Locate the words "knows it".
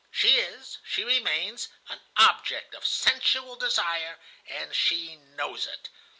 5.17-5.89